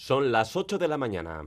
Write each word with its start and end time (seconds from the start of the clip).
Son 0.00 0.30
las 0.30 0.54
8 0.54 0.78
de 0.78 0.86
la 0.86 0.96
mañana. 0.96 1.42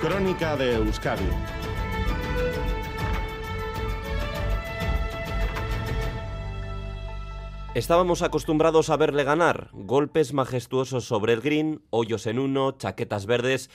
Crónica 0.00 0.56
de 0.56 0.76
Euskadi. 0.76 1.28
Estábamos 7.74 8.22
acostumbrados 8.22 8.88
a 8.88 8.96
verle 8.96 9.24
ganar, 9.24 9.68
golpes 9.72 10.32
majestuosos 10.32 11.04
sobre 11.04 11.34
el 11.34 11.42
green, 11.42 11.82
hoyos 11.90 12.26
en 12.26 12.38
uno, 12.38 12.72
chaquetas 12.78 13.26
verdes, 13.26 13.68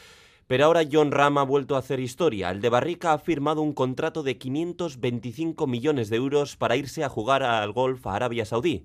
pero 0.47 0.65
ahora 0.65 0.81
John 0.91 1.11
Ram 1.11 1.37
ha 1.37 1.43
vuelto 1.43 1.75
a 1.75 1.79
hacer 1.79 1.99
historia. 1.99 2.49
El 2.49 2.59
de 2.59 2.69
Barrica 2.69 3.13
ha 3.13 3.19
firmado 3.19 3.61
un 3.61 3.73
contrato 3.73 4.23
de 4.23 4.39
525 4.39 5.67
millones 5.67 6.09
de 6.09 6.17
euros 6.17 6.57
para 6.57 6.75
irse 6.75 7.03
a 7.03 7.09
jugar 7.09 7.43
al 7.43 7.71
golf 7.71 8.07
a 8.07 8.15
Arabia 8.15 8.45
Saudí. 8.45 8.83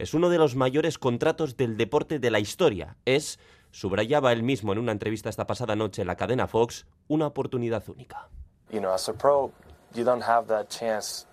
Es 0.00 0.14
uno 0.14 0.30
de 0.30 0.38
los 0.38 0.56
mayores 0.56 0.96
contratos 0.96 1.58
del 1.58 1.76
deporte 1.76 2.18
de 2.18 2.30
la 2.30 2.40
historia. 2.40 2.96
Es, 3.04 3.38
subrayaba 3.70 4.32
él 4.32 4.42
mismo 4.42 4.72
en 4.72 4.78
una 4.78 4.92
entrevista 4.92 5.28
esta 5.28 5.46
pasada 5.46 5.76
noche 5.76 6.00
en 6.00 6.06
la 6.08 6.16
cadena 6.16 6.46
Fox, 6.46 6.86
una 7.08 7.26
oportunidad 7.26 7.86
única. 7.86 8.26
You 8.72 8.80
know, 8.80 8.94
as 8.94 9.10
a 9.10 9.12
pro, 9.12 9.52
you 9.94 10.02
don't 10.02 10.22
have 10.22 10.46
that 10.46 10.70
chance 10.70 11.26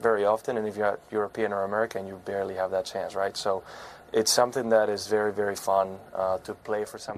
very 0.00 0.24
often, 0.24 0.56
and 0.56 0.66
if 0.66 0.74
you're 0.74 0.98
European 1.12 1.52
or 1.52 1.64
American, 1.64 2.06
you 2.06 2.18
barely 2.24 2.56
have 2.56 2.70
that 2.70 2.86
chance, 2.86 3.14
right? 3.14 3.36
So 3.36 3.62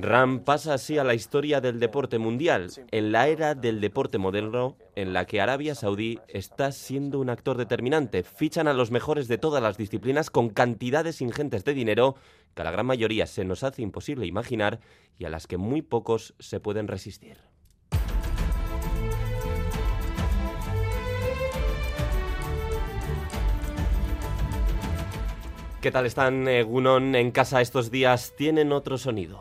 Ram 0.00 0.41
pasa 0.41 0.73
así 0.73 0.96
a 0.96 1.04
la 1.04 1.12
historia 1.12 1.60
del 1.60 1.78
deporte 1.78 2.18
mundial, 2.18 2.70
en 2.91 3.12
la 3.12 3.28
era 3.28 3.54
del 3.54 3.82
deporte 3.82 4.16
moderno, 4.16 4.78
en 4.95 5.12
la 5.12 5.27
que 5.27 5.42
Arabia 5.42 5.74
Saudí 5.74 6.18
está 6.28 6.73
siendo 6.73 7.20
un 7.20 7.28
actor 7.28 7.59
determinante. 7.59 8.23
Fichan 8.23 8.66
a 8.66 8.73
los 8.73 8.90
mejores 8.90 9.28
de 9.28 9.37
todas 9.37 9.62
las 9.62 9.77
disciplinas 9.77 10.30
con 10.30 10.48
cantidades 10.48 11.20
ingentes 11.20 11.64
de 11.64 11.74
dinero 11.74 12.16
que 12.54 12.62
a 12.62 12.64
la 12.64 12.70
gran 12.70 12.87
mayoría 12.87 13.26
se 13.26 13.45
nos 13.45 13.62
hace 13.62 13.82
imposible 13.82 14.24
imaginar 14.24 14.80
y 15.18 15.26
a 15.26 15.30
las 15.30 15.46
que 15.46 15.59
muy 15.59 15.82
pocos 15.82 16.34
se 16.38 16.60
pueden 16.60 16.88
resistir. 16.88 17.37
¿Qué 25.87 25.92
tal 25.92 26.04
están, 26.04 26.48
eh, 26.48 26.65
Gunon, 26.65 27.15
en 27.15 27.30
casa 27.30 27.60
estos 27.60 27.92
días? 27.92 28.32
¿Tienen 28.37 28.73
otro 28.73 28.98
sonido? 28.98 29.38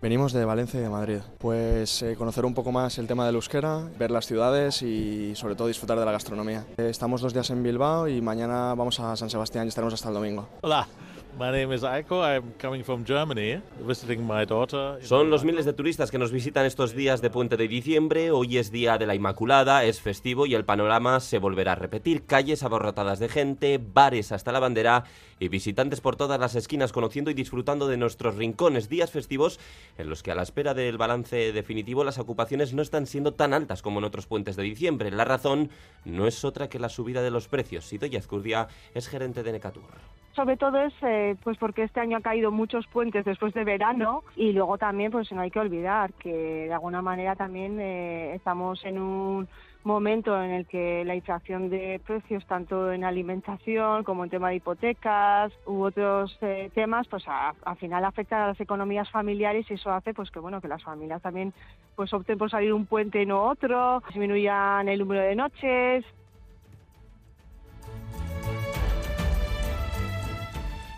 Venimos 0.00 0.32
de 0.32 0.44
Valencia 0.44 0.78
y 0.78 0.82
de 0.84 0.88
Madrid. 0.88 1.18
Pues 1.38 2.02
eh, 2.02 2.14
conocer 2.14 2.44
un 2.44 2.54
poco 2.54 2.70
más 2.70 2.98
el 2.98 3.08
tema 3.08 3.26
del 3.26 3.34
euskera, 3.34 3.80
ver 3.98 4.12
las 4.12 4.26
ciudades 4.26 4.80
y 4.82 5.34
sobre 5.34 5.56
todo 5.56 5.66
disfrutar 5.66 5.98
de 5.98 6.04
la 6.04 6.12
gastronomía. 6.12 6.64
Eh, 6.76 6.86
estamos 6.88 7.20
dos 7.20 7.32
días 7.34 7.50
en 7.50 7.64
Bilbao 7.64 8.06
y 8.06 8.20
mañana 8.20 8.76
vamos 8.76 9.00
a 9.00 9.16
San 9.16 9.28
Sebastián 9.28 9.64
y 9.64 9.70
estaremos 9.70 9.92
hasta 9.92 10.06
el 10.06 10.14
domingo. 10.14 10.48
Hola, 10.60 10.86
my 11.38 11.50
name 11.50 11.72
is 11.72 11.82
Aiko. 11.82 12.22
I'm 12.22 12.54
coming 12.58 12.82
from 12.82 13.04
Germany, 13.04 13.60
visiting 13.80 14.26
my 14.26 14.44
daughter. 14.46 14.98
Son 15.02 15.28
los 15.28 15.44
miles 15.44 15.64
de 15.64 15.72
turistas 15.72 16.10
que 16.10 16.18
nos 16.18 16.32
visitan 16.32 16.64
estos 16.64 16.94
días 16.94 17.20
de 17.20 17.30
puente 17.30 17.56
de 17.56 17.68
diciembre. 17.68 18.30
Hoy 18.30 18.56
es 18.56 18.70
día 18.70 18.96
de 18.96 19.06
la 19.06 19.14
Inmaculada, 19.14 19.84
es 19.84 20.00
festivo 20.00 20.46
y 20.46 20.54
el 20.54 20.64
panorama 20.64 21.20
se 21.20 21.38
volverá 21.38 21.72
a 21.72 21.74
repetir. 21.74 22.24
Calles 22.24 22.62
abarrotadas 22.62 23.18
de 23.18 23.28
gente, 23.28 23.78
bares 23.78 24.32
hasta 24.32 24.52
la 24.52 24.60
bandera 24.60 25.04
y 25.38 25.48
visitantes 25.48 26.00
por 26.00 26.16
todas 26.16 26.40
las 26.40 26.54
esquinas 26.54 26.92
conociendo 26.92 27.30
y 27.30 27.34
disfrutando 27.34 27.86
de 27.86 27.98
nuestros 27.98 28.36
rincones. 28.36 28.88
Días 28.88 29.10
festivos 29.10 29.60
en 29.98 30.08
los 30.08 30.22
que 30.22 30.32
a 30.32 30.34
la 30.34 30.42
espera 30.42 30.72
del 30.72 30.96
balance 30.96 31.52
definitivo 31.52 32.04
las 32.04 32.18
ocupaciones 32.18 32.72
no 32.72 32.80
están 32.80 33.06
siendo 33.06 33.34
tan 33.34 33.52
altas 33.52 33.82
como 33.82 33.98
en 33.98 34.04
otros 34.04 34.26
puentes 34.26 34.56
de 34.56 34.62
diciembre. 34.62 35.10
La 35.10 35.24
razón 35.24 35.70
no 36.04 36.26
es 36.26 36.44
otra 36.44 36.68
que 36.68 36.78
la 36.78 36.88
subida 36.88 37.22
de 37.22 37.30
los 37.30 37.48
precios. 37.48 37.84
Sidoya 37.84 38.18
Azcurdia 38.18 38.68
es 38.94 39.08
gerente 39.08 39.42
de 39.42 39.52
Necatur 39.52 39.84
sobre 40.36 40.56
todo 40.56 40.78
es 40.80 40.92
eh, 41.02 41.34
pues 41.42 41.56
porque 41.58 41.82
este 41.82 41.98
año 42.00 42.18
ha 42.18 42.20
caído 42.20 42.50
muchos 42.52 42.86
puentes 42.86 43.24
después 43.24 43.52
de 43.54 43.64
verano 43.64 44.22
y 44.36 44.52
luego 44.52 44.78
también 44.78 45.10
pues 45.10 45.32
no 45.32 45.40
hay 45.40 45.50
que 45.50 45.58
olvidar 45.60 46.12
que 46.14 46.32
de 46.68 46.72
alguna 46.72 47.02
manera 47.02 47.34
también 47.34 47.78
eh, 47.80 48.34
estamos 48.34 48.84
en 48.84 49.00
un 49.00 49.48
momento 49.82 50.40
en 50.42 50.50
el 50.50 50.66
que 50.66 51.04
la 51.04 51.14
inflación 51.14 51.70
de 51.70 52.00
precios 52.04 52.44
tanto 52.46 52.92
en 52.92 53.04
alimentación 53.04 54.02
como 54.04 54.24
en 54.24 54.30
tema 54.30 54.48
de 54.50 54.56
hipotecas 54.56 55.52
u 55.64 55.82
otros 55.82 56.36
eh, 56.42 56.70
temas 56.74 57.06
pues 57.08 57.22
a- 57.28 57.54
al 57.64 57.76
final 57.76 58.04
afectan 58.04 58.42
a 58.42 58.46
las 58.48 58.60
economías 58.60 59.08
familiares 59.10 59.64
y 59.70 59.74
eso 59.74 59.90
hace 59.92 60.12
pues 60.12 60.30
que 60.30 60.40
bueno 60.40 60.60
que 60.60 60.68
las 60.68 60.82
familias 60.82 61.22
también 61.22 61.52
pues 61.94 62.12
opten 62.12 62.36
por 62.36 62.50
salir 62.50 62.72
un 62.72 62.86
puente 62.86 63.22
y 63.22 63.26
no 63.26 63.42
otro 63.44 64.02
disminuyan 64.08 64.88
el 64.88 64.98
número 64.98 65.22
de 65.22 65.36
noches 65.36 66.04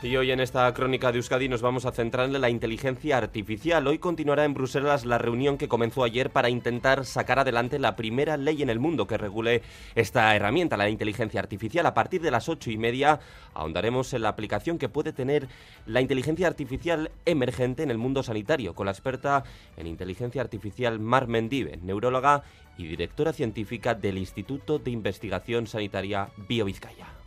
Y 0.00 0.16
hoy 0.16 0.31
en 0.31 0.38
esta 0.38 0.72
crónica 0.75 1.10
de 1.10 1.19
Euskadi 1.19 1.48
nos 1.48 1.60
vamos 1.60 1.84
a 1.84 1.91
centrar 1.91 2.26
en 2.26 2.41
la 2.41 2.50
inteligencia 2.50 3.19
artificial. 3.19 3.84
Hoy 3.88 3.98
continuará 3.98 4.44
en 4.44 4.54
Bruselas 4.54 5.04
la 5.04 5.19
reunión 5.19 5.59
que 5.59 5.66
comenzó 5.66 6.04
ayer 6.04 6.31
para 6.31 6.50
intentar 6.50 7.04
sacar 7.04 7.41
adelante 7.41 7.81
la 7.81 7.97
primera 7.97 8.37
ley 8.37 8.62
en 8.62 8.70
el 8.70 8.78
mundo 8.78 9.08
que 9.08 9.19
regule 9.19 9.60
esta 9.97 10.37
herramienta, 10.37 10.76
la 10.76 10.88
inteligencia 10.88 11.41
artificial. 11.41 11.84
A 11.84 11.94
partir 11.94 12.22
de 12.22 12.31
las 12.31 12.48
ocho 12.48 12.70
y 12.70 12.78
media 12.78 13.19
ahondaremos 13.54 14.14
en 14.14 14.22
la 14.22 14.28
aplicación 14.28 14.78
que 14.78 14.88
puede 14.88 15.12
tener 15.12 15.48
la 15.84 16.00
inteligencia 16.00 16.47
artificial 16.47 17.10
emergente 17.25 17.82
en 17.82 17.91
el 17.91 17.98
mundo 17.98 18.22
sanitario, 18.22 18.76
con 18.76 18.87
la 18.87 18.92
experta 18.92 19.42
en 19.76 19.88
inteligencia 19.88 20.41
artificial 20.41 21.00
Mar 21.00 21.26
Mendive, 21.26 21.76
neuróloga 21.82 22.44
y 22.76 22.87
directora 22.87 23.32
científica 23.32 23.94
del 23.94 24.19
Instituto 24.19 24.78
de 24.78 24.92
Investigación 24.92 25.66
Sanitaria 25.66 26.28
BioVizcaya. 26.37 27.18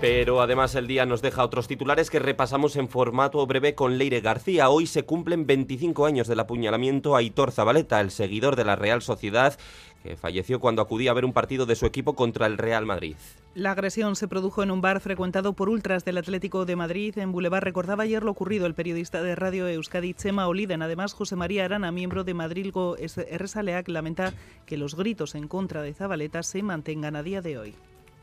Pero 0.00 0.40
además 0.40 0.74
el 0.76 0.86
día 0.86 1.04
nos 1.04 1.20
deja 1.20 1.44
otros 1.44 1.68
titulares 1.68 2.08
que 2.08 2.18
repasamos 2.18 2.76
en 2.76 2.88
formato 2.88 3.46
breve 3.46 3.74
con 3.74 3.98
Leire 3.98 4.22
García. 4.22 4.70
Hoy 4.70 4.86
se 4.86 5.02
cumplen 5.02 5.46
25 5.46 6.06
años 6.06 6.26
del 6.26 6.40
apuñalamiento 6.40 7.14
a 7.14 7.18
Aitor 7.18 7.52
Zabaleta, 7.52 8.00
el 8.00 8.10
seguidor 8.10 8.56
de 8.56 8.64
la 8.64 8.76
Real 8.76 9.02
Sociedad, 9.02 9.58
que 10.02 10.16
falleció 10.16 10.58
cuando 10.58 10.80
acudía 10.80 11.10
a 11.10 11.14
ver 11.14 11.26
un 11.26 11.34
partido 11.34 11.66
de 11.66 11.76
su 11.76 11.84
equipo 11.84 12.14
contra 12.14 12.46
el 12.46 12.56
Real 12.56 12.86
Madrid. 12.86 13.16
La 13.54 13.72
agresión 13.72 14.16
se 14.16 14.26
produjo 14.26 14.62
en 14.62 14.70
un 14.70 14.80
bar 14.80 15.00
frecuentado 15.00 15.52
por 15.52 15.68
ultras 15.68 16.02
del 16.06 16.16
Atlético 16.16 16.64
de 16.64 16.76
Madrid 16.76 17.18
en 17.18 17.30
Boulevard. 17.30 17.64
Recordaba 17.64 18.04
ayer 18.04 18.22
lo 18.22 18.30
ocurrido 18.30 18.64
el 18.64 18.74
periodista 18.74 19.22
de 19.22 19.34
Radio 19.34 19.68
Euskadi 19.68 20.14
Chema 20.14 20.48
Oliden. 20.48 20.80
Además, 20.80 21.12
José 21.12 21.36
María 21.36 21.66
Arana, 21.66 21.92
miembro 21.92 22.24
de 22.24 22.32
Madrilgo 22.32 22.96
Erresaleac, 22.96 23.86
lamenta 23.88 24.32
que 24.64 24.78
los 24.78 24.94
gritos 24.94 25.34
en 25.34 25.46
contra 25.46 25.82
de 25.82 25.92
Zabaleta 25.92 26.42
se 26.42 26.62
mantengan 26.62 27.16
a 27.16 27.22
día 27.22 27.42
de 27.42 27.58
hoy 27.58 27.74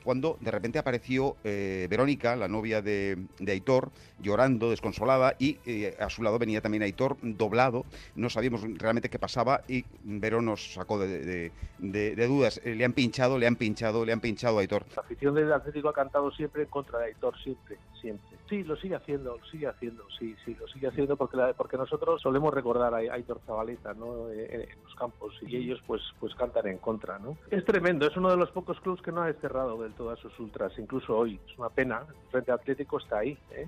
cuando 0.07 0.37
de 0.39 0.51
repente 0.51 0.79
apareció 0.79 1.35
eh, 1.43 1.85
Verónica, 1.89 2.37
la 2.37 2.47
novia 2.47 2.81
de, 2.81 3.25
de, 3.39 3.51
Aitor, 3.51 3.91
llorando, 4.21 4.69
desconsolada, 4.69 5.35
y 5.37 5.57
eh, 5.65 5.97
a 5.99 6.09
su 6.09 6.23
lado 6.23 6.39
venía 6.39 6.61
también 6.61 6.81
Aitor 6.81 7.17
doblado. 7.21 7.83
No 8.15 8.29
sabíamos 8.29 8.61
realmente 8.77 9.09
qué 9.09 9.19
pasaba 9.19 9.63
y 9.67 9.83
Verón 10.05 10.45
nos 10.45 10.75
sacó 10.75 10.97
de, 10.97 11.51
de, 11.79 12.15
de, 12.15 12.27
dudas. 12.27 12.61
Eh, 12.63 12.73
le 12.73 12.85
han 12.85 12.93
pinchado, 12.93 13.37
le 13.37 13.47
han 13.47 13.57
pinchado, 13.57 14.05
le 14.05 14.13
han 14.13 14.21
pinchado 14.21 14.59
a 14.59 14.61
Aitor. 14.61 14.85
La 14.95 15.01
afición 15.01 15.35
del 15.35 15.51
Atlético 15.51 15.89
ha 15.89 15.93
cantado 15.93 16.31
siempre 16.31 16.63
en 16.63 16.69
contra 16.69 16.99
de 16.99 17.07
Aitor, 17.07 17.37
siempre, 17.43 17.77
siempre. 17.99 18.37
Sí, 18.47 18.63
lo 18.63 18.77
sigue 18.77 18.95
haciendo, 18.95 19.37
lo 19.37 19.45
sigue 19.47 19.67
haciendo, 19.67 20.05
sí, 20.17 20.33
sí, 20.45 20.55
lo 20.57 20.69
sigue 20.69 20.87
haciendo 20.87 21.17
porque, 21.17 21.35
la, 21.35 21.51
porque 21.51 21.75
nosotros 21.75 22.21
solemos 22.21 22.53
recordar 22.53 22.93
a 22.93 22.99
Aitor 22.99 23.41
Zabaleta 23.45 23.93
¿no? 23.93 24.31
en, 24.31 24.61
en, 24.61 24.83
los 24.85 24.95
campos 24.95 25.33
y 25.41 25.57
ellos 25.57 25.81
pues, 25.85 26.01
pues 26.17 26.33
cantan 26.35 26.65
en 26.67 26.77
contra. 26.77 27.19
¿no? 27.19 27.37
Es 27.51 27.65
tremendo, 27.65 28.07
es 28.07 28.15
uno 28.15 28.29
de 28.29 28.37
los 28.37 28.49
pocos 28.51 28.79
clubes 28.79 29.01
que 29.01 29.11
no 29.11 29.21
ha 29.21 29.27
desterrado 29.27 29.83
del 29.83 29.96
todo 29.97 30.11
a 30.11 30.15
sus 30.15 30.37
ultras, 30.39 30.71
incluso 30.77 31.17
hoy. 31.17 31.39
Es 31.47 31.57
una 31.57 31.69
pena, 31.69 32.05
el 32.07 32.31
Frente 32.31 32.51
Atlético 32.51 32.99
está 32.99 33.19
ahí, 33.19 33.37
¿eh? 33.51 33.67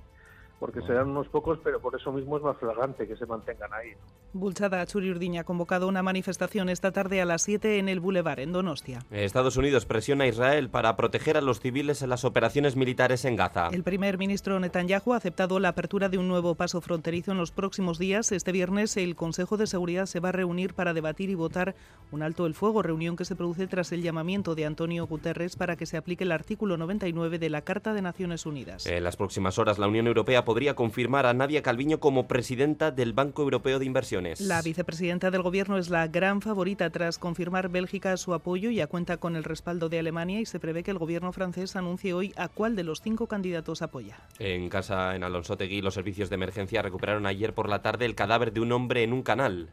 Porque 0.59 0.81
serán 0.81 1.09
unos 1.09 1.28
pocos, 1.30 1.59
pero 1.64 1.80
por 1.80 1.96
eso 1.96 2.12
mismo 2.12 2.38
es 2.38 2.44
más 2.44 2.58
flagrante 2.58 3.08
que 3.08 3.16
se 3.16 3.25
mantengan 3.25 3.74
ahí. 3.74 3.94
Bulchada 4.34 4.86
Churi 4.86 5.09
Urdiña 5.09 5.42
ha 5.42 5.44
convocado 5.44 5.88
una 5.88 6.03
manifestación 6.03 6.70
esta 6.70 6.92
tarde 6.92 7.22
a 7.22 7.25
las 7.25 7.42
7 7.44 7.80
en 7.80 7.90
el 7.90 8.00
Boulevard, 8.00 8.40
en 8.40 8.52
Donostia. 8.52 9.00
Estados 9.09 9.58
Unidos 9.58 9.86
presiona 9.86 10.25
a 10.25 10.28
Israel 10.28 10.70
para 10.70 10.96
proteger 10.96 11.38
a 11.38 11.41
los 11.41 11.59
civiles 11.59 12.02
en 12.02 12.09
las 12.09 12.26
operaciones 12.26 12.76
militares 12.76 13.26
en 13.26 13.35
Gaza. 13.35 13.70
El 13.72 13.84
primer 13.84 14.17
ministro 14.17 14.59
Netanyahu 14.59 15.14
ha 15.14 15.17
aceptado 15.17 15.59
la 15.59 15.70
apertura 15.70 16.09
de 16.09 16.17
un 16.17 16.28
nuevo 16.28 16.56
paso 16.56 16.82
fronterizo 16.82 17.32
en 17.32 17.38
los 17.38 17.52
próximos 17.52 17.97
días. 17.97 18.32
Este 18.32 18.52
viernes 18.52 18.97
el 18.97 19.16
Consejo 19.16 19.58
de 19.58 19.67
Seguridad 19.67 20.06
se 20.06 20.20
va 20.20 20.29
a 20.29 20.34
reunir 20.34 20.73
para 20.73 20.94
debatir 20.94 21.29
y 21.29 21.35
votar 21.35 21.76
un 22.11 22.22
alto 22.22 22.46
el 22.46 22.53
fuego, 22.53 22.82
reunión 22.82 23.16
que 23.16 23.26
se 23.26 23.35
produce 23.35 23.67
tras 23.67 23.91
el 23.91 24.02
llamamiento 24.02 24.56
de 24.56 24.66
Antonio 24.66 25.08
Guterres 25.08 25.56
para 25.56 25.76
que 25.76 25.85
se 25.85 25.97
aplique 25.97 26.23
el 26.23 26.32
artículo 26.32 26.78
99 26.78 27.40
de 27.40 27.50
la 27.50 27.61
Carta 27.61 27.94
de 27.94 28.02
Naciones 28.02 28.46
Unidas. 28.46 28.85
En 28.85 29.03
las 29.03 29.16
próximas 29.16 29.58
horas 29.58 29.79
la 29.79 29.88
Unión 29.88 30.08
Europea 30.08 30.46
podría 30.49 30.73
confirmar 30.73 31.28
a 31.28 31.34
Nadia 31.35 31.61
Calviño 31.61 31.99
como 31.99 32.28
presidenta 32.28 32.90
del 32.90 33.13
Banco 33.13 33.43
Europeo 33.43 33.78
de 33.78 33.85
Inversiones. 33.85 34.41
La 34.41 34.63
vicepresidenta 34.63 35.29
del 35.29 35.43
Gobierno 35.43 35.78
es 35.78 35.91
la 35.91 36.07
gran 36.07 36.41
favorita 36.41 36.90
tras 36.90 37.19
confirmar 37.19 37.69
Bélgica 37.69 38.17
su 38.17 38.34
apoyo. 38.34 38.72
Ya 38.72 38.87
cuenta 38.87 39.17
con 39.17 39.35
el 39.35 39.43
respaldo 39.43 39.90
de 39.90 39.99
Alemania 39.99 40.40
y 40.40 40.47
se 40.47 40.59
prevé 40.59 40.81
que 40.81 40.90
el 40.90 40.97
Gobierno 40.97 41.31
francés 41.34 41.75
anuncie 41.75 42.13
hoy 42.13 42.34
a 42.35 42.47
cuál 42.47 42.75
de 42.75 42.84
los 42.84 42.99
cinco 42.99 43.28
candidatos 43.28 43.84
apoya. 43.84 44.17
En 44.40 44.69
casa, 44.69 45.16
en 45.16 45.23
Alonsotegui, 45.23 45.81
los 45.81 45.93
servicios 45.93 46.31
de 46.31 46.35
emergencia 46.37 46.81
recuperaron 46.81 47.28
ayer 47.28 47.53
por 47.53 47.69
la 47.69 47.84
tarde 47.84 48.05
el 48.05 48.16
cadáver 48.16 48.51
de 48.51 48.61
un 48.61 48.72
hombre 48.72 49.03
en 49.03 49.13
un 49.13 49.22
canal. 49.22 49.69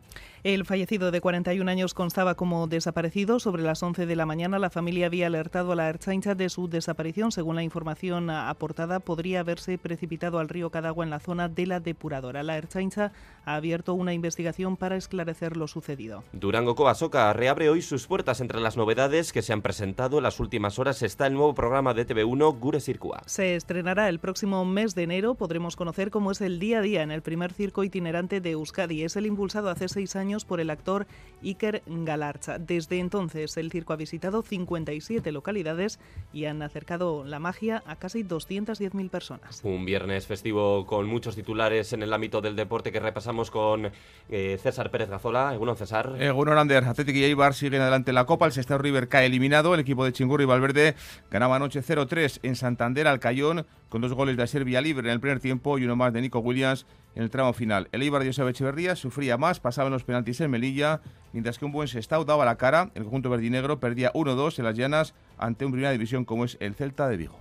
El 0.46 0.64
fallecido 0.64 1.10
de 1.10 1.20
41 1.20 1.68
años 1.68 1.92
constaba 1.92 2.36
como 2.36 2.68
desaparecido. 2.68 3.40
Sobre 3.40 3.64
las 3.64 3.82
11 3.82 4.06
de 4.06 4.14
la 4.14 4.26
mañana 4.26 4.60
la 4.60 4.70
familia 4.70 5.06
había 5.06 5.26
alertado 5.26 5.72
a 5.72 5.74
la 5.74 5.88
Ertzaintza 5.88 6.36
de 6.36 6.48
su 6.50 6.68
desaparición. 6.68 7.32
Según 7.32 7.56
la 7.56 7.64
información 7.64 8.30
aportada, 8.30 9.00
podría 9.00 9.40
haberse 9.40 9.76
precipitado 9.76 10.38
al 10.38 10.48
río 10.48 10.70
Cadagua 10.70 11.02
en 11.02 11.10
la 11.10 11.18
zona 11.18 11.48
de 11.48 11.66
la 11.66 11.80
depuradora. 11.80 12.44
La 12.44 12.56
Ertzaintza 12.58 13.10
ha 13.44 13.56
abierto 13.56 13.94
una 13.94 14.14
investigación 14.14 14.76
para 14.76 14.96
esclarecer 14.96 15.56
lo 15.56 15.66
sucedido. 15.66 16.22
Durango 16.32 16.76
Covasoca 16.76 17.32
reabre 17.32 17.68
hoy 17.68 17.82
sus 17.82 18.06
puertas. 18.06 18.40
Entre 18.40 18.60
las 18.60 18.76
novedades 18.76 19.32
que 19.32 19.42
se 19.42 19.52
han 19.52 19.62
presentado 19.62 20.18
en 20.18 20.22
las 20.22 20.38
últimas 20.38 20.78
horas 20.78 21.02
está 21.02 21.26
el 21.26 21.34
nuevo 21.34 21.56
programa 21.56 21.92
de 21.92 22.06
TV1 22.06 22.56
Gure 22.60 22.78
Circua. 22.78 23.24
Se 23.26 23.56
estrenará 23.56 24.08
el 24.08 24.20
próximo 24.20 24.64
mes 24.64 24.94
de 24.94 25.02
enero. 25.02 25.34
Podremos 25.34 25.74
conocer 25.74 26.12
cómo 26.12 26.30
es 26.30 26.40
el 26.40 26.60
día 26.60 26.78
a 26.78 26.82
día 26.82 27.02
en 27.02 27.10
el 27.10 27.22
primer 27.22 27.52
circo 27.52 27.82
itinerante 27.82 28.40
de 28.40 28.52
Euskadi. 28.52 29.02
Es 29.02 29.16
el 29.16 29.26
impulsado 29.26 29.70
hace 29.70 29.88
seis 29.88 30.14
años 30.14 30.35
por 30.44 30.60
el 30.60 30.70
actor 30.70 31.06
Iker 31.42 31.82
Galarcha. 31.86 32.58
Desde 32.58 32.98
entonces, 32.98 33.56
el 33.56 33.70
circo 33.70 33.92
ha 33.92 33.96
visitado 33.96 34.42
57 34.42 35.32
localidades 35.32 35.98
y 36.32 36.46
han 36.46 36.62
acercado 36.62 37.24
la 37.24 37.38
magia 37.38 37.82
a 37.86 37.96
casi 37.96 38.24
210.000 38.24 39.10
personas. 39.10 39.60
Un 39.62 39.84
viernes 39.84 40.26
festivo 40.26 40.86
con 40.86 41.06
muchos 41.06 41.34
titulares 41.34 41.92
en 41.92 42.02
el 42.02 42.12
ámbito 42.12 42.40
del 42.40 42.56
deporte 42.56 42.92
que 42.92 43.00
repasamos 43.00 43.50
con 43.50 43.90
eh, 44.28 44.58
César 44.62 44.90
Pérez 44.90 45.08
Gazola. 45.08 45.54
Eguno, 45.54 45.74
César. 45.74 46.16
Eguno, 46.18 46.58
Ander. 46.58 46.84
Atlético 46.84 47.18
y 47.18 47.24
Eibar 47.24 47.54
siguen 47.54 47.82
adelante 47.82 48.10
en 48.10 48.16
la 48.16 48.24
Copa. 48.24 48.46
El 48.46 48.52
Sestao 48.52 48.78
River 48.78 49.08
cae 49.08 49.26
eliminado. 49.26 49.74
El 49.74 49.80
equipo 49.80 50.04
de 50.04 50.12
Chingurri 50.12 50.44
y 50.44 50.46
Valverde 50.46 50.94
ganaba 51.30 51.56
anoche 51.56 51.82
0-3 51.82 52.40
en 52.42 52.56
Santander 52.56 53.06
al 53.06 53.20
Cayón 53.20 53.66
con 53.88 54.00
dos 54.00 54.12
goles 54.12 54.36
de 54.36 54.46
Serbia 54.46 54.80
Libre 54.80 55.08
en 55.08 55.14
el 55.14 55.20
primer 55.20 55.40
tiempo 55.40 55.78
y 55.78 55.84
uno 55.84 55.96
más 55.96 56.12
de 56.12 56.20
Nico 56.20 56.40
Williams 56.40 56.86
en 57.14 57.22
el 57.22 57.30
tramo 57.30 57.52
final. 57.52 57.88
El 57.92 58.02
Eibar 58.02 58.22
de 58.22 58.30
Echeverría 58.30 58.96
sufría 58.96 59.38
más, 59.38 59.60
pasaban 59.60 59.92
los 59.92 60.04
penaltis 60.04 60.40
en 60.40 60.50
Melilla, 60.50 61.00
mientras 61.32 61.58
que 61.58 61.64
un 61.64 61.72
buen 61.72 61.88
Sestao 61.88 62.24
daba 62.24 62.44
la 62.44 62.56
cara. 62.56 62.90
El 62.94 63.04
conjunto 63.04 63.30
verdinegro 63.30 63.80
perdía 63.80 64.12
1-2 64.12 64.58
en 64.58 64.64
las 64.64 64.76
llanas 64.76 65.14
ante 65.38 65.64
un 65.64 65.72
primera 65.72 65.92
división 65.92 66.24
como 66.24 66.44
es 66.44 66.56
el 66.60 66.74
Celta 66.74 67.08
de 67.08 67.16
Vigo. 67.16 67.38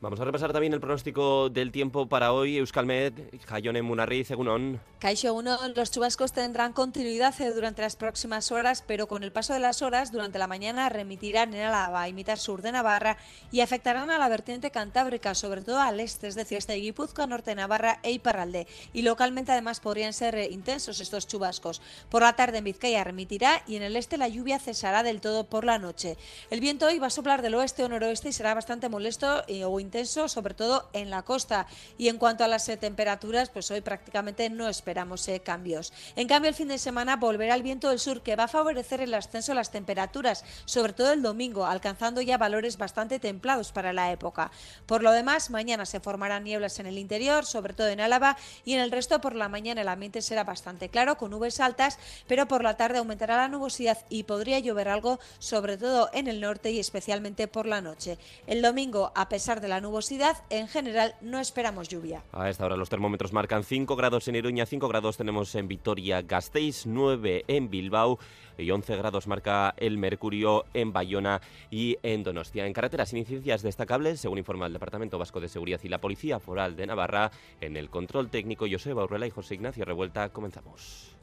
Vamos 0.00 0.20
a 0.20 0.24
repasar 0.24 0.52
también 0.52 0.72
el 0.72 0.78
pronóstico 0.78 1.50
del 1.50 1.72
tiempo 1.72 2.08
para 2.08 2.32
hoy. 2.32 2.56
Euskalmed, 2.56 3.14
Jayone 3.44 3.82
Munarri, 3.82 4.24
Egunon. 4.28 4.80
Caixo 5.00 5.34
1, 5.34 5.58
los 5.74 5.90
chubascos 5.90 6.32
tendrán 6.32 6.72
continuidad 6.72 7.34
eh, 7.40 7.50
durante 7.52 7.82
las 7.82 7.96
próximas 7.96 8.52
horas, 8.52 8.84
pero 8.86 9.08
con 9.08 9.24
el 9.24 9.32
paso 9.32 9.54
de 9.54 9.58
las 9.58 9.82
horas, 9.82 10.12
durante 10.12 10.38
la 10.38 10.46
mañana 10.46 10.88
remitirán 10.88 11.52
en 11.52 11.62
Álava 11.62 12.08
y 12.08 12.12
mitad 12.12 12.36
sur 12.36 12.62
de 12.62 12.70
Navarra 12.70 13.16
y 13.50 13.60
afectarán 13.60 14.08
a 14.10 14.18
la 14.18 14.28
vertiente 14.28 14.70
cantábrica, 14.70 15.34
sobre 15.34 15.62
todo 15.62 15.80
al 15.80 15.98
este, 15.98 16.28
es 16.28 16.36
decir, 16.36 16.58
este 16.58 16.74
Guipúzcoa, 16.74 17.26
norte 17.26 17.50
de 17.50 17.56
Navarra 17.56 17.98
e 18.04 18.12
Iparralde. 18.12 18.68
Y 18.92 19.02
localmente 19.02 19.50
además 19.50 19.80
podrían 19.80 20.12
ser 20.12 20.36
eh, 20.36 20.48
intensos 20.48 21.00
estos 21.00 21.26
chubascos. 21.26 21.82
Por 22.08 22.22
la 22.22 22.36
tarde 22.36 22.58
en 22.58 22.64
Vizcaya 22.64 23.02
remitirá 23.02 23.64
y 23.66 23.74
en 23.74 23.82
el 23.82 23.96
este 23.96 24.16
la 24.16 24.28
lluvia 24.28 24.60
cesará 24.60 25.02
del 25.02 25.20
todo 25.20 25.42
por 25.42 25.64
la 25.64 25.80
noche. 25.80 26.16
El 26.50 26.60
viento 26.60 26.86
hoy 26.86 27.00
va 27.00 27.08
a 27.08 27.10
soplar 27.10 27.42
del 27.42 27.56
oeste 27.56 27.82
o 27.82 27.88
noroeste 27.88 28.28
y 28.28 28.32
será 28.32 28.54
bastante 28.54 28.88
molesto 28.88 29.42
eh, 29.48 29.64
o 29.64 29.80
intenso, 29.88 30.28
sobre 30.28 30.54
todo 30.54 30.88
en 30.92 31.08
la 31.08 31.22
costa. 31.22 31.66
Y 31.96 32.08
en 32.08 32.18
cuanto 32.18 32.44
a 32.44 32.48
las 32.48 32.68
eh, 32.68 32.76
temperaturas, 32.76 33.48
pues 33.48 33.70
hoy 33.70 33.80
prácticamente 33.80 34.50
no 34.50 34.68
esperamos 34.68 35.26
eh, 35.28 35.40
cambios. 35.40 35.92
En 36.14 36.28
cambio, 36.28 36.50
el 36.50 36.54
fin 36.54 36.68
de 36.68 36.78
semana 36.78 37.16
volverá 37.16 37.54
el 37.54 37.62
viento 37.62 37.88
del 37.88 37.98
sur 37.98 38.22
que 38.22 38.36
va 38.36 38.44
a 38.44 38.48
favorecer 38.48 39.00
el 39.00 39.14
ascenso 39.14 39.52
de 39.52 39.56
las 39.56 39.70
temperaturas, 39.70 40.44
sobre 40.66 40.92
todo 40.92 41.12
el 41.12 41.22
domingo, 41.22 41.64
alcanzando 41.64 42.20
ya 42.20 42.36
valores 42.36 42.76
bastante 42.76 43.18
templados 43.18 43.72
para 43.72 43.92
la 43.92 44.12
época. 44.12 44.50
Por 44.86 45.02
lo 45.02 45.10
demás, 45.12 45.50
mañana 45.50 45.86
se 45.86 46.00
formarán 46.00 46.44
nieblas 46.44 46.78
en 46.78 46.86
el 46.86 46.98
interior, 46.98 47.46
sobre 47.46 47.72
todo 47.72 47.88
en 47.88 48.00
Álava, 48.00 48.36
y 48.64 48.74
en 48.74 48.80
el 48.80 48.90
resto 48.90 49.20
por 49.20 49.34
la 49.34 49.48
mañana 49.48 49.80
el 49.80 49.88
ambiente 49.88 50.20
será 50.20 50.44
bastante 50.44 50.90
claro, 50.90 51.16
con 51.16 51.30
nubes 51.30 51.60
altas, 51.60 51.98
pero 52.26 52.46
por 52.46 52.62
la 52.62 52.76
tarde 52.76 52.98
aumentará 52.98 53.36
la 53.38 53.48
nubosidad 53.48 53.98
y 54.10 54.24
podría 54.24 54.58
llover 54.58 54.88
algo, 54.88 55.18
sobre 55.38 55.78
todo 55.78 56.10
en 56.12 56.28
el 56.28 56.40
norte 56.40 56.70
y 56.70 56.78
especialmente 56.78 57.48
por 57.48 57.66
la 57.66 57.80
noche. 57.80 58.18
El 58.46 58.62
domingo, 58.62 59.12
a 59.14 59.28
pesar 59.28 59.60
de 59.60 59.68
la 59.68 59.77
nubosidad, 59.80 60.36
en 60.50 60.68
general 60.68 61.14
no 61.20 61.38
esperamos 61.38 61.88
lluvia. 61.88 62.22
A 62.32 62.48
esta 62.48 62.64
hora 62.64 62.76
los 62.76 62.88
termómetros 62.88 63.32
marcan 63.32 63.64
5 63.64 63.96
grados 63.96 64.28
en 64.28 64.36
Iruña, 64.36 64.66
5 64.66 64.88
grados 64.88 65.16
tenemos 65.16 65.54
en 65.54 65.68
Vitoria-Gasteiz, 65.68 66.86
9 66.86 67.44
en 67.48 67.70
Bilbao 67.70 68.18
y 68.58 68.70
11 68.70 68.96
grados 68.96 69.26
marca 69.26 69.74
el 69.76 69.98
mercurio 69.98 70.64
en 70.74 70.92
Bayona 70.92 71.40
y 71.70 71.96
en 72.02 72.24
Donostia. 72.24 72.66
En 72.66 72.72
carreteras 72.72 73.12
incidencias 73.12 73.62
destacables, 73.62 74.20
según 74.20 74.38
informa 74.38 74.66
el 74.66 74.72
Departamento 74.72 75.18
Vasco 75.18 75.40
de 75.40 75.48
Seguridad 75.48 75.80
y 75.82 75.88
la 75.88 76.00
Policía 76.00 76.40
Foral 76.40 76.76
de 76.76 76.86
Navarra, 76.86 77.30
en 77.60 77.76
el 77.76 77.90
control 77.90 78.30
técnico 78.30 78.66
Joseba 78.70 79.04
Urrela 79.04 79.26
y 79.26 79.30
José 79.30 79.54
Ignacio 79.54 79.84
Revuelta, 79.84 80.28
comenzamos. 80.30 81.14